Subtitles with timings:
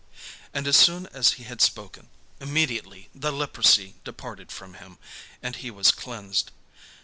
[0.51, 2.09] And as soon as he had spoken,
[2.39, 4.97] immediately the leprosy departed from him,
[5.43, 6.49] and he was cleansed.